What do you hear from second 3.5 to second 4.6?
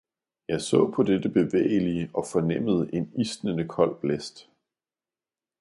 kold blæst.